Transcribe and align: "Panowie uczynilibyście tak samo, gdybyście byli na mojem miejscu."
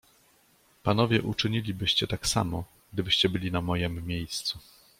"Panowie 0.83 1.21
uczynilibyście 1.21 2.07
tak 2.07 2.27
samo, 2.27 2.63
gdybyście 2.93 3.29
byli 3.29 3.51
na 3.51 3.61
mojem 3.61 4.07
miejscu." 4.07 4.59